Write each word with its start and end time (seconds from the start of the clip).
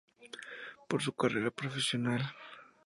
Por 0.87 1.03
su 1.03 1.13
carrera 1.13 1.51
profesional. 1.51 2.23